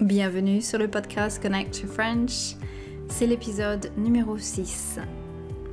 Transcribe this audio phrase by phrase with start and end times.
[0.00, 2.56] Bienvenue sur le podcast Connect to French.
[3.08, 4.98] C'est l'épisode numéro 6.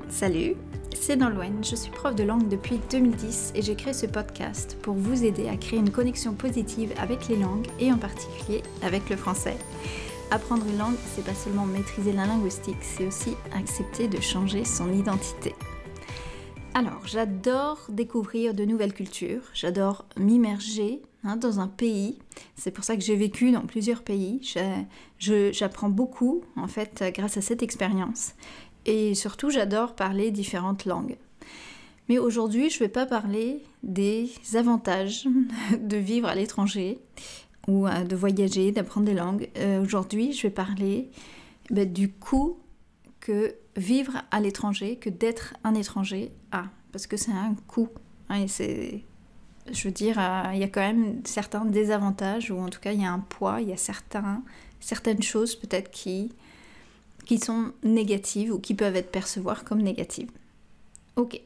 [0.09, 0.55] Salut,
[0.93, 4.93] c'est Nolwenn, je suis prof de langue depuis 2010 et j'ai créé ce podcast pour
[4.93, 9.15] vous aider à créer une connexion positive avec les langues et en particulier avec le
[9.15, 9.57] français.
[10.29, 14.93] Apprendre une langue, c'est pas seulement maîtriser la linguistique, c'est aussi accepter de changer son
[14.93, 15.55] identité.
[16.75, 22.19] Alors, j'adore découvrir de nouvelles cultures, j'adore m'immerger hein, dans un pays.
[22.55, 24.41] C'est pour ça que j'ai vécu dans plusieurs pays.
[25.19, 28.33] J'apprends beaucoup, en fait, grâce à cette expérience.
[28.85, 31.17] Et surtout, j'adore parler différentes langues.
[32.09, 35.27] Mais aujourd'hui, je ne vais pas parler des avantages
[35.79, 36.99] de vivre à l'étranger
[37.67, 39.49] ou euh, de voyager, d'apprendre des langues.
[39.57, 41.09] Euh, aujourd'hui, je vais parler
[41.69, 42.57] ben, du coût
[43.19, 46.65] que vivre à l'étranger, que d'être un étranger a.
[46.91, 47.87] Parce que c'est un coût.
[48.29, 49.03] Hein, c'est,
[49.71, 52.93] je veux dire, euh, il y a quand même certains désavantages, ou en tout cas,
[52.93, 54.41] il y a un poids, il y a certains,
[54.79, 56.31] certaines choses peut-être qui,
[57.25, 60.31] qui sont négatives ou qui peuvent être perçues comme négatives.
[61.15, 61.39] Ok.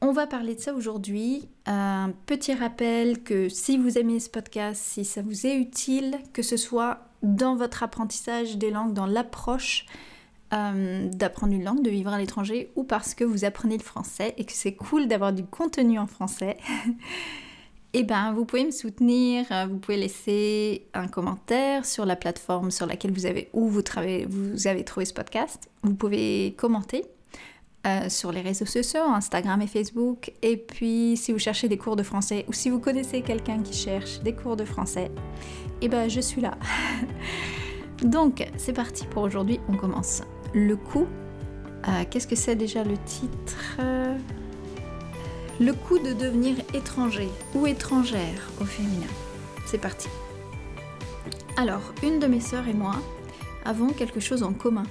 [0.00, 1.48] On va parler de ça aujourd'hui.
[1.66, 6.42] Un petit rappel que si vous aimez ce podcast, si ça vous est utile, que
[6.42, 9.86] ce soit dans votre apprentissage des langues, dans l'approche
[10.54, 14.34] euh, d'apprendre une langue, de vivre à l'étranger, ou parce que vous apprenez le français
[14.38, 16.56] et que c'est cool d'avoir du contenu en français,
[17.94, 22.70] eh ben, vous pouvez me soutenir, euh, vous pouvez laisser un commentaire sur la plateforme
[22.70, 23.82] sur laquelle vous avez, où vous,
[24.66, 25.70] avez trouvé ce podcast.
[25.82, 27.06] Vous pouvez commenter
[27.86, 30.32] euh, sur les réseaux sociaux, Instagram et Facebook.
[30.42, 33.72] Et puis, si vous cherchez des cours de français ou si vous connaissez quelqu'un qui
[33.72, 35.10] cherche des cours de français,
[35.80, 36.58] eh ben, je suis là.
[38.02, 40.22] Donc, c'est parti pour aujourd'hui, on commence
[40.52, 41.06] le coût.
[41.88, 43.78] Euh, qu'est-ce que c'est déjà le titre?
[45.60, 49.08] Le coût de devenir étranger ou étrangère au féminin.
[49.66, 50.06] C'est parti.
[51.56, 52.94] Alors, une de mes sœurs et moi
[53.64, 54.84] avons quelque chose en commun.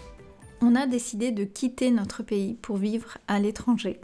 [0.59, 4.01] On a décidé de quitter notre pays pour vivre à l'étranger.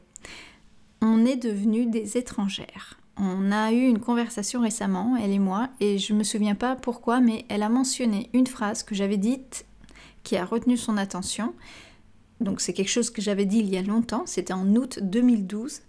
[1.02, 2.98] On est devenus des étrangères.
[3.18, 7.20] On a eu une conversation récemment, elle et moi, et je me souviens pas pourquoi,
[7.20, 9.66] mais elle a mentionné une phrase que j'avais dite
[10.24, 11.54] qui a retenu son attention.
[12.40, 15.82] Donc c'est quelque chose que j'avais dit il y a longtemps, c'était en août 2012,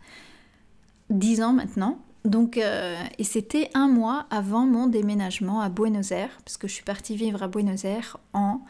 [1.10, 1.98] dix ans maintenant.
[2.24, 6.72] Donc, euh, et c'était un mois avant mon déménagement à Buenos Aires, parce que je
[6.72, 8.62] suis partie vivre à Buenos Aires en,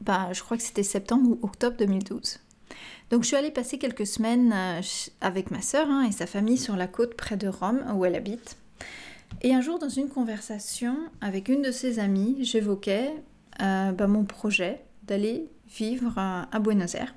[0.00, 2.38] bah, je crois que c'était septembre ou octobre 2012.
[3.10, 4.80] Donc je suis allée passer quelques semaines euh,
[5.20, 8.14] avec ma sœur hein, et sa famille sur la côte près de Rome, où elle
[8.14, 8.56] habite.
[9.42, 13.12] Et un jour, dans une conversation avec une de ses amies, j'évoquais
[13.60, 17.14] euh, bah, mon projet d'aller vivre à Buenos Aires.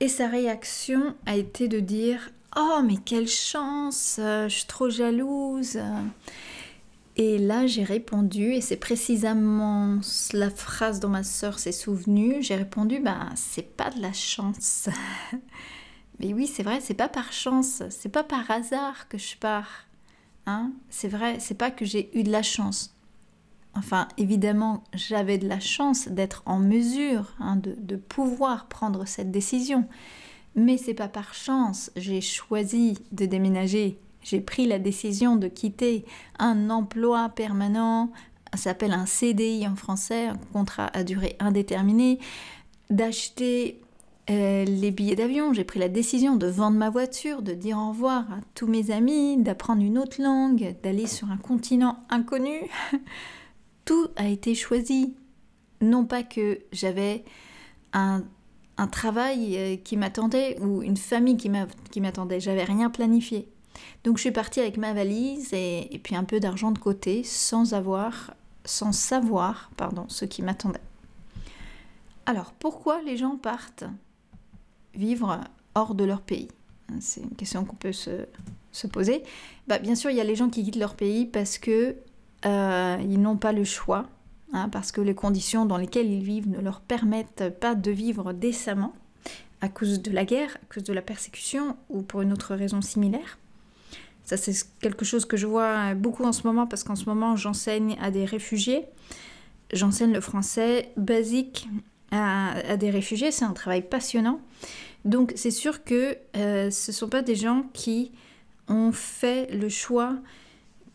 [0.00, 4.88] Et sa réaction a été de dire Oh, mais quelle chance, euh, je suis trop
[4.88, 5.78] jalouse.
[7.16, 9.98] Et là, j'ai répondu, et c'est précisément
[10.32, 12.42] la phrase dont ma sœur s'est souvenue.
[12.42, 14.88] J'ai répondu Bah, c'est pas de la chance.
[16.20, 19.86] mais oui, c'est vrai, c'est pas par chance, c'est pas par hasard que je pars.
[20.46, 22.94] Hein c'est vrai, c'est pas que j'ai eu de la chance.
[23.76, 29.88] Enfin, évidemment, j'avais de la chance d'être en mesure hein, de, pouvoir prendre cette décision.
[30.56, 33.98] Mais c'est pas par chance, j'ai choisi de déménager.
[34.22, 36.04] J'ai pris la décision de quitter
[36.38, 38.10] un emploi permanent,
[38.52, 42.20] ça s'appelle un CDI en français, un contrat à durée indéterminée,
[42.88, 43.80] d'acheter
[44.30, 47.88] euh, les billets d'avion, j'ai pris la décision de vendre ma voiture, de dire au
[47.90, 52.70] revoir à tous mes amis, d'apprendre une autre langue, d'aller sur un continent inconnu.
[53.84, 55.14] tout a été choisi.
[55.82, 57.24] Non pas que j'avais
[57.92, 58.24] un,
[58.86, 63.48] travail euh, qui m'attendait ou une famille qui m'attendait, j'avais rien planifié.
[64.04, 67.74] Donc je suis partie avec ma valise et, puis un peu d'argent de côté sans
[67.74, 70.80] avoir, sans savoir, pardon, ce qui m'attendait.
[72.26, 73.84] Alors pourquoi les gens partent
[74.94, 75.40] vivre
[75.74, 76.48] hors de leur pays?
[77.00, 78.26] C'est une question qu'on peut se,
[78.72, 79.22] se poser.
[79.66, 81.96] Bah, bien sûr, il y a les gens qui quittent leur pays parce que
[82.44, 84.06] euh, ils n'ont pas le choix,
[84.54, 88.32] hein, parce que les conditions dans lesquelles ils vivent ne leur permettent pas de vivre
[88.32, 88.94] décemment
[89.60, 92.80] à cause de la guerre, à cause de la persécution ou pour une autre raison
[92.80, 93.38] similaire.
[94.24, 97.36] Ça, c'est quelque chose que je vois beaucoup en ce moment parce qu'en ce moment,
[97.36, 98.84] j'enseigne à des réfugiés.
[99.72, 101.68] J'enseigne le français basique
[102.10, 103.32] à, des réfugiés.
[103.32, 104.40] C'est un travail passionnant.
[105.04, 108.12] Donc, c'est sûr que euh, ce ne sont pas des gens qui
[108.68, 110.16] ont fait le choix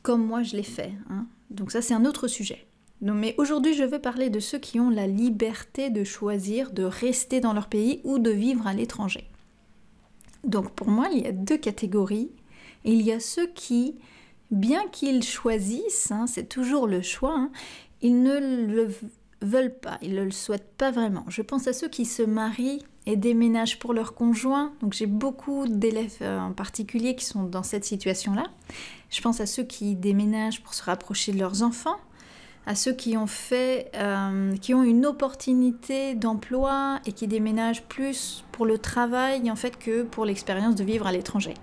[0.02, 0.94] comme moi je l'ai fait.
[1.10, 1.26] Hein.
[1.50, 2.66] Donc ça c'est un autre sujet.
[3.02, 7.40] Mais aujourd'hui je veux parler de ceux qui ont la liberté de choisir de rester
[7.40, 9.30] dans leur pays ou de vivre à l'étranger.
[10.44, 12.32] Donc pour moi il y a deux catégories.
[12.86, 13.96] Il y a ceux qui,
[14.52, 17.52] bien qu'ils choisissent, hein, c'est toujours le choix, hein,
[18.02, 18.90] ils ne le
[19.42, 21.26] veulent pas, ils ne le souhaitent pas vraiment.
[21.28, 24.74] Je pense à ceux qui se marient et déménagent pour leur conjoint.
[24.82, 28.46] Donc j'ai beaucoup d'élèves euh, en particulier qui sont dans cette situation-là.
[29.10, 31.98] Je pense à ceux qui déménagent pour se rapprocher de leurs enfants,
[32.70, 38.46] à ceux qui ont fait, euh, qui ont une opportunité d'emploi et qui déménagent plus
[38.52, 39.42] pour le travail
[39.80, 41.56] que pour l'expérience de vivre à l'étranger.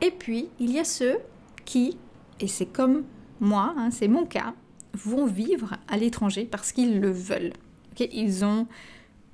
[0.00, 1.18] Et puis il y a ceux
[1.64, 1.98] qui,
[2.40, 3.04] et c'est comme
[3.38, 4.54] moi, hein, c'est mon cas,
[4.92, 7.52] vont vivre à l'étranger parce qu'ils le veulent.
[8.00, 8.66] ils ont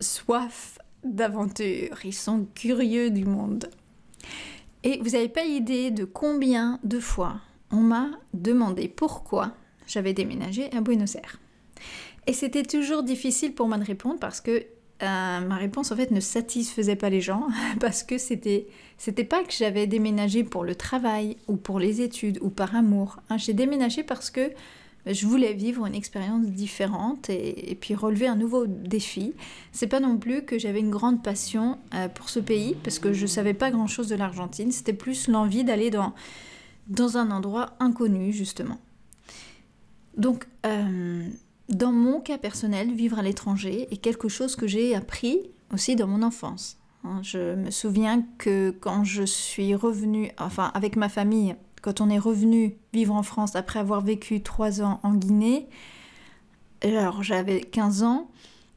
[0.01, 3.71] soif d'aventure, ils sont curieux du monde.
[4.85, 7.37] Et vous n'avez pas idée de combien de fois
[7.71, 9.55] on m'a demandé pourquoi
[9.89, 11.41] j'avais déménagé à Buenos Aires.
[12.29, 14.65] Et c'était toujours difficile pour moi de répondre parce que
[15.03, 17.47] euh, ma réponse en fait ne satisfaisait pas les gens
[17.81, 22.39] parce que c'était c'était pas que j'avais déménagé pour le travail ou pour les études
[22.43, 23.21] ou par amour.
[23.31, 23.39] Hein.
[23.39, 24.51] J'ai déménagé parce que
[25.07, 29.33] je voulais vivre une expérience différente et, puis relever un nouveau défi.
[29.73, 33.13] C'est pas non plus que j'avais une grande passion euh, pour ce pays parce que
[33.13, 34.71] je savais pas grand chose de l'Argentine.
[34.73, 36.13] C'était plus l'envie d'aller dans,
[36.89, 38.79] dans un endroit inconnu justement.
[40.19, 41.27] Donc, euh,
[41.69, 45.41] dans mon cas personnel, vivre à l'étranger est quelque chose que j'ai appris
[45.73, 46.77] aussi dans mon enfance.
[47.05, 52.11] Hein, je me souviens que quand je suis revenue, enfin avec ma famille quand on
[52.11, 55.69] est revenu vivre en France après avoir vécu trois ans en Guinée,
[56.83, 58.31] alors j'avais 15 ans,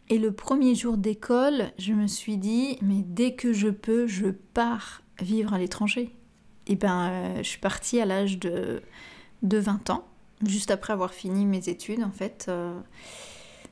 [0.09, 4.27] et le premier jour d'école, je me suis dit, mais dès que je peux, je
[4.27, 6.13] pars vivre à l'étranger.
[6.67, 8.81] Et ben, euh, je suis partie à l'âge de,
[9.41, 10.05] de 20 ans,
[10.45, 12.45] juste après avoir fini mes études en fait.
[12.49, 12.79] Euh,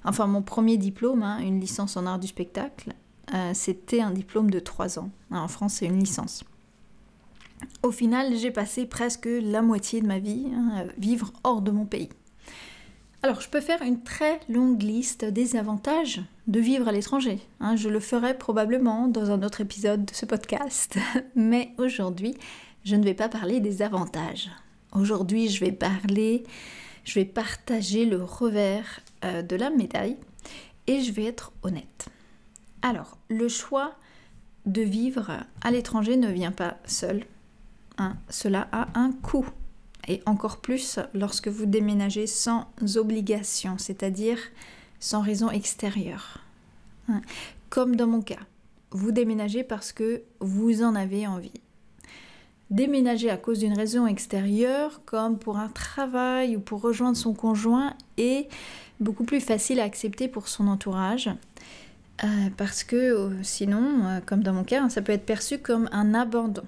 [0.04, 2.94] enfin, mon premier diplôme, hein, une licence en art du spectacle,
[3.34, 5.10] euh, c'était un diplôme de 3 ans.
[5.32, 6.44] en France, c'est une licence.
[7.84, 11.72] Au final, j'ai passé presque la moitié de ma vie hein, à vivre hors de
[11.72, 12.10] mon pays.
[13.22, 17.40] Alors, je peux faire une très longue liste des avantages de vivre à l'étranger.
[17.60, 17.76] Hein.
[17.76, 20.98] je le ferai probablement dans un autre épisode de ce podcast.
[21.36, 22.34] Mais aujourd'hui,
[22.86, 24.50] je ne vais pas parler des avantages.
[24.92, 26.44] Aujourd'hui, je vais parler,
[27.04, 30.18] je vais partager le revers euh, de la médaille
[30.88, 32.10] et je vais être honnête.
[32.82, 33.96] Alors, le choix
[34.66, 35.32] de vivre
[35.62, 37.26] à l'étranger ne vient pas seul
[38.30, 39.48] cela a un coût.
[40.08, 44.40] Et encore plus lorsque vous déménagez sans obligation, c'est-à-dire
[45.00, 46.40] sans raison extérieure.
[47.10, 47.22] Hein.
[47.70, 48.40] Comme dans mon cas,
[48.92, 51.62] vous déménagez parce que vous en avez envie.
[52.70, 57.96] Déménager à cause d'une raison extérieure, comme pour un travail ou pour rejoindre son conjoint,
[58.18, 58.48] est
[59.00, 61.30] beaucoup plus facile à accepter pour son entourage.
[62.24, 62.28] Euh,
[62.58, 66.14] parce que euh, sinon, euh, comme dans mon cas, ça peut être perçu comme un
[66.14, 66.64] abandon.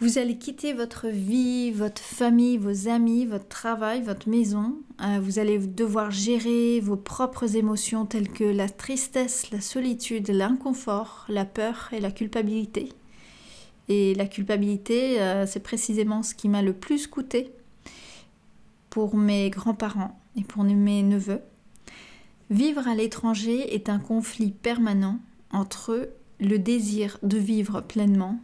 [0.00, 4.76] Vous allez quitter votre vie, votre famille, vos amis, votre travail, votre maison.
[5.20, 11.44] Vous allez devoir gérer vos propres émotions telles que la tristesse, la solitude, l'inconfort, la
[11.44, 12.92] peur et la culpabilité.
[13.88, 17.52] Et la culpabilité, euh, c'est précisément ce qui m'a le plus coûté
[18.90, 21.40] pour mes grands-parents et pour mes neveux.
[22.50, 25.18] Vivre à l'étranger est un conflit permanent
[25.52, 28.38] entre le désir de vivre pleinement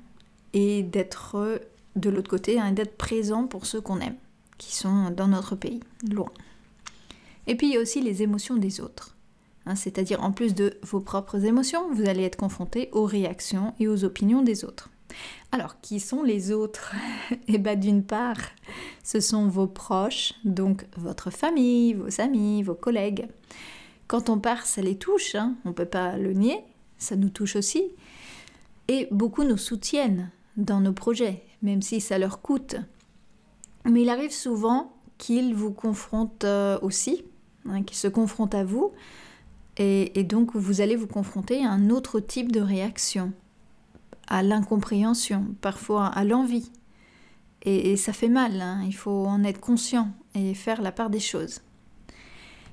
[0.52, 1.60] et d'être
[1.96, 4.16] de l'autre côté, hein, d'être présent pour ceux qu'on aime,
[4.58, 5.80] qui sont dans notre pays,
[6.10, 6.30] loin.
[7.46, 9.16] Et puis il y a aussi les émotions des autres.
[9.66, 13.88] Hein, c'est-à-dire en plus de vos propres émotions, vous allez être confronté aux réactions et
[13.88, 14.90] aux opinions des autres.
[15.52, 16.94] Alors, qui sont les autres
[17.48, 18.38] Eh bien, d'une part,
[19.02, 23.28] ce sont vos proches, donc votre famille, vos amis, vos collègues.
[24.06, 26.58] Quand on part, ça les touche, hein, on ne peut pas le nier,
[26.98, 27.84] ça nous touche aussi.
[28.88, 32.76] Et beaucoup nous soutiennent, dans nos projets, même si ça leur coûte.
[33.84, 37.24] Mais il arrive souvent qu'ils vous confrontent euh, aussi,
[37.66, 38.92] hein, qu'ils se confrontent à vous,
[39.76, 43.32] et, donc vous allez vous confronter à un autre type de réaction,
[44.28, 46.70] à l'incompréhension, parfois à l'envie.
[47.62, 51.20] Et, ça fait mal, hein, il faut en être conscient et faire la part des
[51.20, 51.62] choses.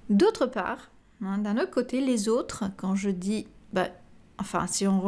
[0.10, 0.92] D'autre part,
[1.22, 3.88] hein, d'un autre côté, les autres, quand je dis, bah,
[4.38, 5.02] enfin si on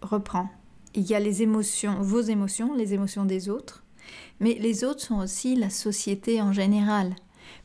[0.00, 0.48] reprend,
[0.94, 3.84] il y a les émotions, vos émotions, les émotions des autres,
[4.40, 7.14] mais les autres sont aussi la société en général,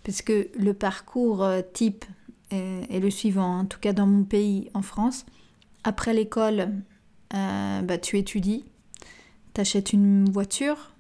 [0.04, 2.06] parce que le parcours euh, type
[2.52, 5.26] est, le suivant, en tout cas dans mon pays, en France.
[5.84, 6.70] Après l'école,
[7.34, 8.66] euh, bah, tu étudies,
[9.54, 10.92] tu achètes une voiture,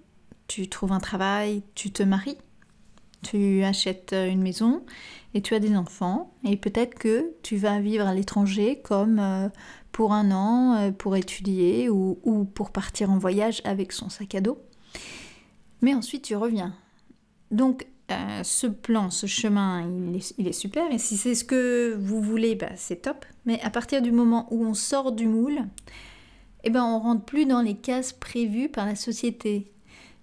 [0.47, 2.37] tu trouves un travail, tu te maries,
[3.23, 4.83] tu achètes une maison
[5.33, 9.49] et tu as des enfants et peut-être que tu vas vivre à l'étranger comme euh,
[9.91, 12.15] pour un an, euh, pour étudier ou,
[12.53, 14.57] pour partir en voyage avec son sac à dos.
[15.81, 16.73] Mais ensuite, tu reviens.
[17.51, 19.87] Donc, euh, ce plan, ce chemin,
[20.37, 20.91] il est, super.
[20.91, 23.25] Et si c'est ce que vous voulez, bah, c'est top.
[23.45, 25.59] Mais à partir du moment où on sort du moule,
[26.63, 29.71] eh ben, on rentre plus dans les cases prévues par la société.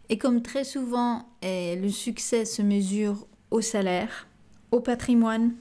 [0.09, 4.27] Et comme très souvent, le succès se mesure au salaire,
[4.71, 5.55] au patrimoine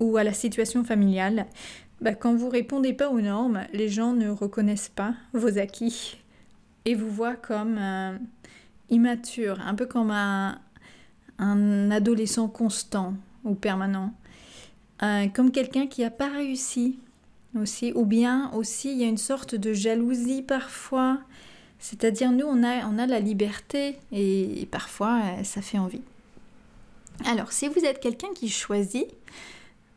[0.00, 1.46] ou à la situation familiale,
[2.00, 6.18] bah, quand vous répondez pas aux normes, les gens ne reconnaissent pas vos acquis
[6.84, 8.18] et vous voient comme euh,
[8.90, 10.60] immature, un peu comme un,
[11.38, 13.14] un adolescent constant
[13.44, 14.12] ou permanent,
[15.02, 16.98] euh, comme quelqu'un qui n'a pas réussi
[17.94, 21.18] ou bien aussi il y a une sorte de jalousie parfois,
[21.78, 26.02] c'est-à-dire nous on a, on a la liberté et, parfois euh, ça fait envie.
[27.24, 29.06] Alors si vous êtes quelqu'un qui choisit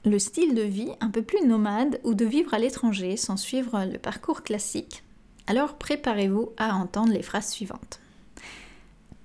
[0.06, 3.86] le style de vie un peu plus nomade ou de vivre à l'étranger sans suivre
[3.92, 5.04] le parcours classique,
[5.48, 8.00] alors préparez-vous à entendre les phrases suivantes.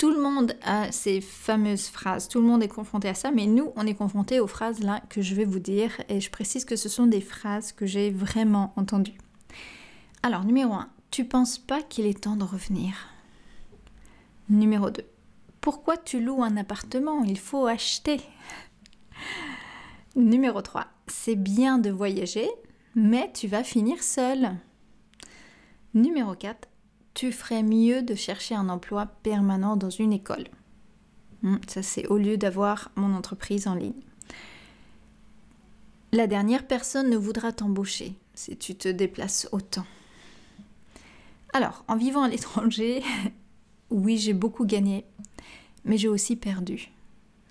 [0.04, 3.46] Tout le monde a ces fameuses phrases, tout le monde est confronté à ça, mais
[3.46, 6.66] nous, on est confronté aux phrases là que je vais vous dire, et je précise
[6.66, 9.16] que ce sont des phrases que j'ai vraiment entendues.
[10.22, 12.92] Alors, numéro 1, tu penses pas qu'il est temps de revenir?
[14.50, 15.02] Numéro 2,
[15.62, 17.24] pourquoi tu loues un appartement?
[17.24, 18.20] Il faut acheter.
[20.16, 22.50] Numéro 3, c'est bien de voyager,
[22.94, 24.50] mais tu vas finir seul.
[25.94, 26.68] Numéro 4,
[27.14, 30.44] tu ferais mieux de chercher un emploi permanent dans une école.
[31.42, 33.92] Hmm, ça, c'est au lieu d'avoir mon entreprise en ligne.
[36.12, 39.86] La dernière personne ne voudra t'embaucher si tu te déplaces autant.
[41.52, 43.02] Alors, en vivant à l'étranger,
[43.90, 45.04] oui, j'ai beaucoup gagné,
[45.84, 46.90] mais j'ai aussi perdu.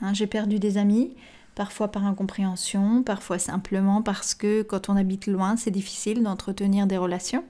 [0.01, 1.15] Hein, j'ai perdu des amis,
[1.55, 6.98] parfois par incompréhension, parfois simplement parce que quand on habite loin, c'est difficile d'entretenir des
[6.98, 7.46] relations.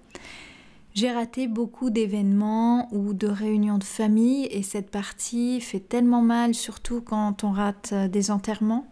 [0.93, 6.53] J'ai raté beaucoup d'événements ou de réunions de famille et cette partie fait tellement mal,
[6.53, 8.85] surtout quand on rate euh, des enterrements.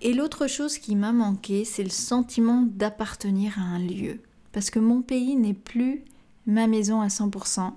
[0.00, 4.20] Et l'autre chose qui m'a manqué, c'est le sentiment d'appartenir à un lieu.
[4.52, 6.02] Parce que mon pays n'est plus
[6.46, 7.72] ma maison à 100%.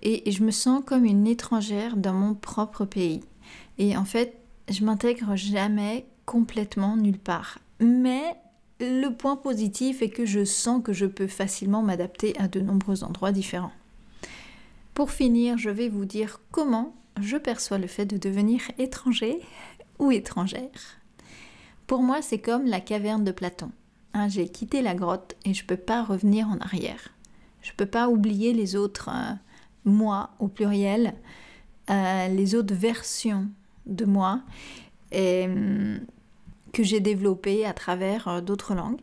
[0.00, 3.20] Et je me sens comme une étrangère dans mon propre pays.
[3.76, 4.38] Et en fait,
[4.70, 7.58] je m'intègre jamais complètement nulle part.
[7.80, 8.36] Mais
[8.80, 13.04] le point positif est que je sens que je peux facilement m'adapter à de nombreux
[13.04, 13.72] endroits différents.
[14.94, 19.40] Pour finir, je vais vous dire comment je perçois le fait de devenir étranger
[19.98, 20.98] ou étrangère.
[21.86, 23.70] Pour moi, c'est comme la caverne de Platon.
[24.14, 27.08] Hein, j'ai quitté la grotte et je ne peux pas revenir en arrière.
[27.62, 29.34] Je ne peux pas oublier les autres euh,
[29.84, 31.14] moi au pluriel,
[31.90, 33.48] euh, les autres versions
[33.86, 34.42] de moi.
[35.12, 36.00] Et hum,
[36.78, 39.00] que j'ai développé à travers euh, d'autres langues.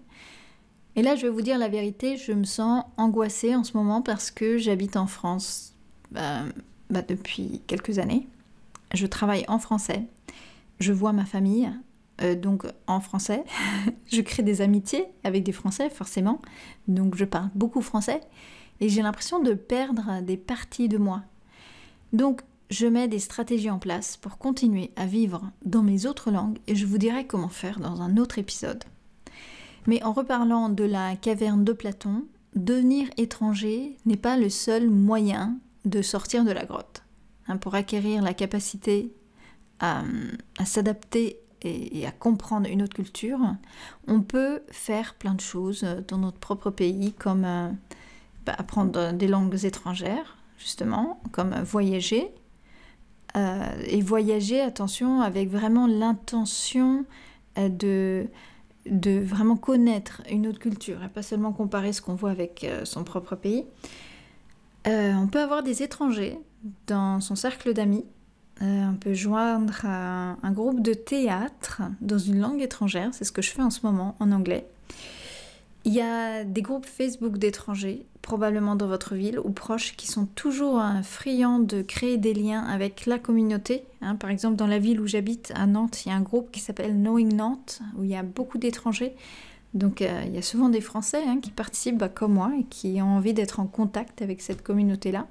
[0.96, 4.01] Et là, je vais vous dire la vérité, je me sens angoissée en ce moment
[4.01, 5.75] parce que j'habite en France
[6.10, 6.44] bah,
[6.89, 8.29] bah, depuis quelques années.
[8.94, 10.03] Je travaille en français,
[10.79, 11.70] je vois ma famille,
[12.22, 13.44] euh, donc en français.
[14.08, 16.41] je crée des amitiés avec des Français, forcément.
[16.88, 18.22] Donc je parle beaucoup français.
[18.79, 21.24] Et j'ai l'impression de perdre des parties de moi.
[22.13, 26.58] Donc je mets des stratégies en place pour continuer à vivre dans mes autres langues
[26.68, 28.84] et je vous dirai comment faire dans un autre épisode.
[29.88, 35.58] Mais en reparlant de la caverne de Platon, devenir étranger n'est pas le seul moyen
[35.86, 37.04] de sortir de la grotte.
[37.48, 39.14] Hein, pour acquérir la capacité
[39.80, 40.04] à,
[40.66, 43.40] s'adapter et, à comprendre une autre culture,
[44.08, 47.70] on peut faire plein de choses dans notre propre pays, comme euh,
[48.46, 52.32] bah, apprendre des langues étrangères, justement, comme voyager,
[53.36, 57.06] euh, et voyager, attention, avec vraiment l'intention
[57.58, 58.27] euh, de,
[58.89, 62.86] de vraiment connaître une autre culture et pas seulement comparer ce qu'on voit avec euh,
[62.86, 63.65] son propre pays.
[64.86, 66.38] on peut avoir des étrangers
[66.88, 68.06] dans son cercle d'amis.
[68.62, 73.51] on peut joindre un groupe de théâtre dans une langue étrangère, c'est ce que je
[73.51, 74.68] fais en ce moment en anglais.
[75.84, 80.25] Il y a des groupes Facebook d'étrangers, probablement dans votre ville ou proches, qui sont
[80.25, 83.84] toujours friands de créer des liens avec la communauté.
[84.01, 84.15] Hein.
[84.15, 86.60] par exemple, dans la ville où j'habite, à Nantes, il y a un groupe qui
[86.60, 89.13] s'appelle Knowing Nantes, où il y a beaucoup d'étrangers.
[89.75, 92.63] Donc euh, il y a souvent des Français hein, qui participent bah, comme moi et
[92.63, 95.27] qui ont envie d'être en contact avec cette communauté-là.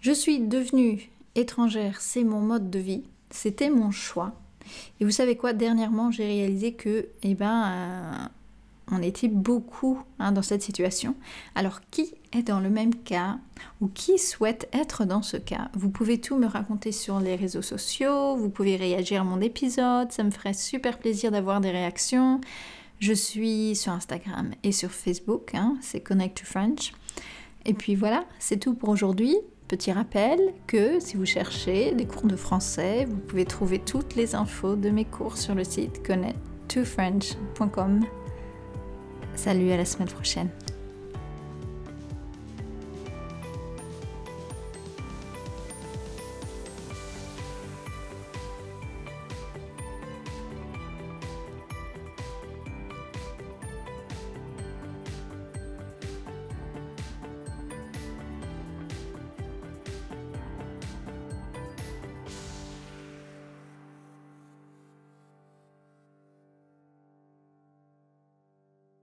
[0.00, 4.32] Je suis devenue étrangère, c'est mon mode de vie, c'était mon choix.
[5.00, 8.28] Et vous savez quoi, dernièrement j'ai réalisé que, eh ben, euh,
[8.90, 11.14] on était beaucoup hein, dans cette situation.
[11.54, 13.38] Alors qui est dans le même cas
[13.80, 15.70] ou qui souhaite être dans ce cas?
[15.74, 20.12] Vous pouvez tout me raconter sur les réseaux sociaux, vous pouvez réagir à mon épisode,
[20.12, 22.40] ça me ferait super plaisir d'avoir des réactions.
[23.00, 26.92] Je suis sur Instagram et sur Facebook, hein, c'est Connect to French.
[27.66, 29.36] Et puis voilà, c'est tout pour aujourd'hui.
[29.68, 34.34] Petit rappel que si vous cherchez des cours de français, vous pouvez trouver toutes les
[34.34, 38.02] infos de mes cours sur le site connect2french.com.
[39.36, 40.48] Salut à la semaine prochaine.